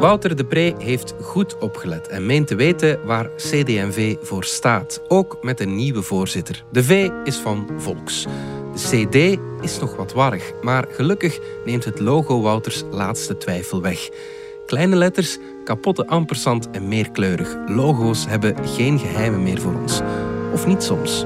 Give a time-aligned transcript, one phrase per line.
[0.00, 5.02] Wouter de Pre heeft goed opgelet en meent te weten waar CD&V voor staat.
[5.08, 6.64] Ook met een nieuwe voorzitter.
[6.72, 8.26] De V is van Volks.
[8.72, 14.08] De CD is nog wat warrig, maar gelukkig neemt het logo Wouters laatste twijfel weg.
[14.66, 17.56] Kleine letters, kapotte ampersand en meerkleurig.
[17.66, 20.00] Logo's hebben geen geheimen meer voor ons.
[20.52, 21.24] Of niet soms.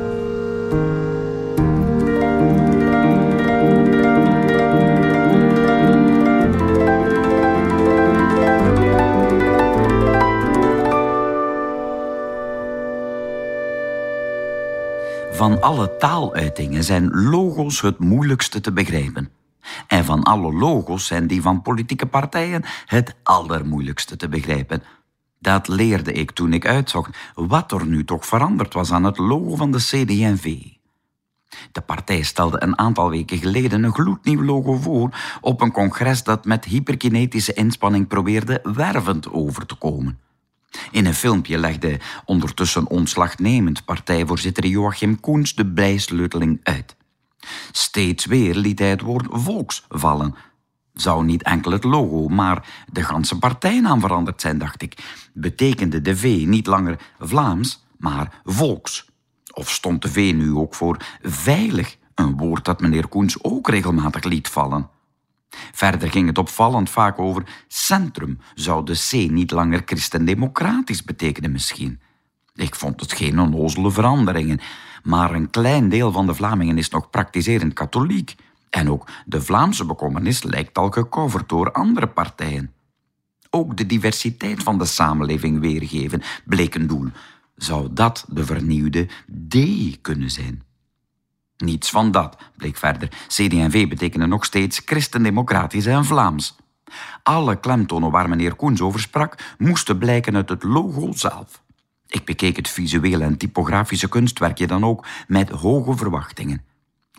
[15.33, 19.31] Van alle taaluitingen zijn logo's het moeilijkste te begrijpen.
[19.87, 24.83] En van alle logo's zijn die van politieke partijen het allermoeilijkste te begrijpen.
[25.39, 29.57] Dat leerde ik toen ik uitzocht wat er nu toch veranderd was aan het logo
[29.57, 30.57] van de CD&V.
[31.73, 35.11] De partij stelde een aantal weken geleden een gloednieuw logo voor
[35.41, 40.19] op een congres dat met hyperkinetische inspanning probeerde wervend over te komen.
[40.91, 46.97] In een filmpje legde ondertussen ontslagnemend partijvoorzitter Joachim Koens de bijsleuteling uit.
[47.73, 50.35] Steeds weer liet hij het woord volks vallen.
[50.93, 55.19] Zou niet enkel het logo, maar de ganse partijnaam veranderd zijn, dacht ik.
[55.33, 59.09] Betekende de V niet langer Vlaams, maar volks?
[59.53, 64.25] Of stond de V nu ook voor veilig, een woord dat meneer Koens ook regelmatig
[64.25, 64.91] liet vallen?
[65.73, 68.39] Verder ging het opvallend vaak over centrum.
[68.55, 72.01] Zou de C niet langer christendemocratisch betekenen misschien?
[72.55, 74.61] Ik vond het geen onnozele veranderingen,
[75.03, 78.35] maar een klein deel van de Vlamingen is nog praktiserend katholiek.
[78.71, 82.73] En ook de Vlaamse bekommernis lijkt al gecoverd door andere partijen.
[83.51, 87.09] Ook de diversiteit van de samenleving weergeven bleek een doel.
[87.57, 89.09] Zou dat de vernieuwde
[89.49, 89.57] D
[90.01, 90.63] kunnen zijn?
[91.61, 93.09] Niets van dat, bleek verder.
[93.27, 96.57] CD&V betekenen nog steeds christendemocratisch en Vlaams.
[97.23, 101.63] Alle klemtonen waar meneer Koens over sprak, moesten blijken uit het logo zelf.
[102.07, 106.65] Ik bekeek het visuele en typografische kunstwerkje dan ook met hoge verwachtingen.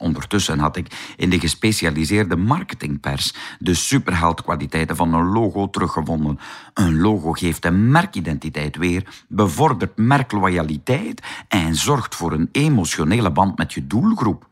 [0.01, 6.39] Ondertussen had ik in de gespecialiseerde marketingpers de superheldkwaliteiten van een logo teruggevonden.
[6.73, 13.73] Een logo geeft een merkidentiteit weer, bevordert merkloyaliteit en zorgt voor een emotionele band met
[13.73, 14.47] je doelgroep.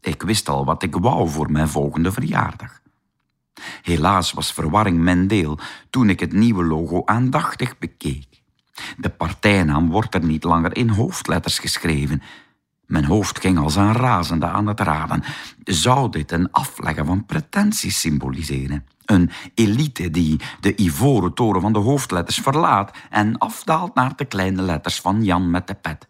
[0.00, 2.80] Ik wist al wat ik wou voor mijn volgende verjaardag.
[3.82, 5.58] Helaas was verwarring mijn deel
[5.90, 8.26] toen ik het nieuwe logo aandachtig bekeek.
[8.96, 12.22] De partijnaam wordt er niet langer in hoofdletters geschreven.
[12.88, 15.22] Mijn hoofd ging als een razende aan het raden.
[15.64, 18.86] Zou dit een afleggen van pretenties symboliseren?
[19.04, 24.62] Een elite die de ivoren toren van de hoofdletters verlaat en afdaalt naar de kleine
[24.62, 26.08] letters van Jan met de pet.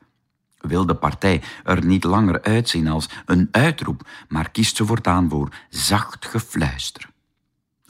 [0.58, 5.48] Wil de partij er niet langer uitzien als een uitroep, maar kiest ze voortaan voor
[5.68, 7.10] zacht gefluister.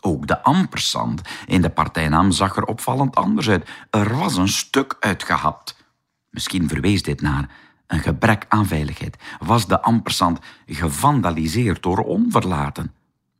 [0.01, 3.71] Ook de ampersand in de partijnaam zag er opvallend anders uit.
[3.91, 5.77] Er was een stuk uitgehapt.
[6.31, 7.49] Misschien verwees dit naar
[7.89, 9.17] een gebrek aan veiligheid.
[9.39, 12.93] Was de ampersand gevandaliseerd door onverlaten?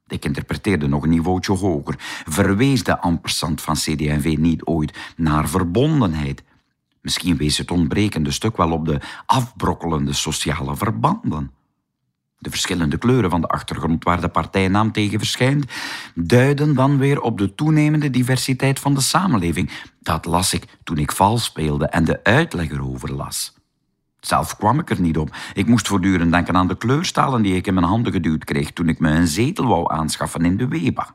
[0.07, 1.95] Ik interpreteerde nog een niveautje hoger.
[2.25, 6.43] Verwees de ampersand van CD&V niet ooit naar verbondenheid?
[7.01, 11.51] Misschien wees het ontbrekende stuk wel op de afbrokkelende sociale verbanden.
[12.39, 15.73] De verschillende kleuren van de achtergrond waar de partijnaam tegen verschijnt,
[16.15, 19.71] duiden dan weer op de toenemende diversiteit van de samenleving.
[20.01, 23.58] Dat las ik toen ik vals speelde en de uitleg erover las.
[24.29, 25.37] Zelf kwam ik er niet op.
[25.53, 28.89] Ik moest voortdurend denken aan de kleurstalen die ik in mijn handen geduwd kreeg toen
[28.89, 31.15] ik me een zetel wou aanschaffen in de Weba.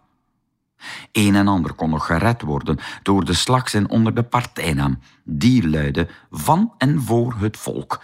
[1.12, 5.00] Een en ander kon nog gered worden door de slagzin onder de partijnaam.
[5.24, 8.04] Die luidde van en voor het volk.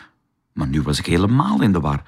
[0.53, 2.03] Maar nu was ik helemaal in de war.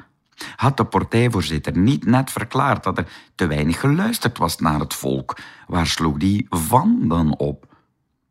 [0.55, 5.37] Had de partijvoorzitter niet net verklaard dat er te weinig geluisterd was naar het volk?
[5.67, 7.65] Waar sloeg die van dan op?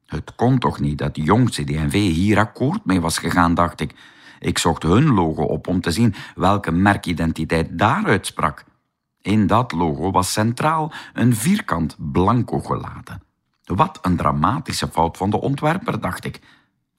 [0.07, 3.95] Het kon toch niet dat jong CD&V hier akkoord mee was gegaan, dacht ik.
[4.41, 8.65] Ik zocht hun logo op om te zien welke merkidentiteit daaruit sprak.
[9.23, 13.23] In dat logo was centraal een vierkant blanco gelaten.
[13.65, 16.41] Wat een dramatische fout van de ontwerper, dacht ik.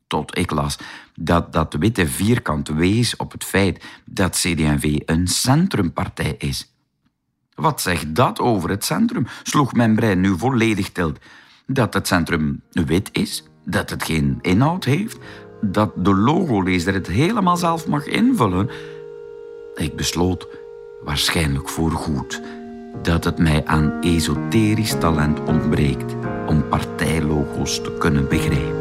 [0.08, 0.78] Tot ik las
[1.16, 6.74] dat dat witte vierkant wees op het feit dat CD&V een centrumpartij is.
[7.56, 9.28] Wat zegt dat over het centrum?
[9.44, 11.20] sloeg mijn brein nu volledig tilt.
[11.66, 15.18] Dat het centrum wit is, dat het geen inhoud heeft,
[15.62, 18.70] dat de logolezer het helemaal zelf mag invullen.
[19.76, 20.48] Ik besloot,
[21.04, 22.42] waarschijnlijk voor goed,
[23.02, 26.16] dat het mij aan esoterisch talent ontbreekt
[26.48, 28.80] om partijlogo's te kunnen begrijpen.